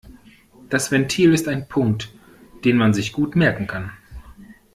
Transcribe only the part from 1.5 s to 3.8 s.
Punkt, den man sich gut merken